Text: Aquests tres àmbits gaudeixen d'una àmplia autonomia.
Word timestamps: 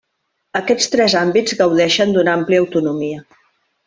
Aquests 0.59 0.87
tres 0.95 1.15
àmbits 1.19 1.57
gaudeixen 1.61 2.15
d'una 2.15 2.33
àmplia 2.41 2.63
autonomia. 2.65 3.21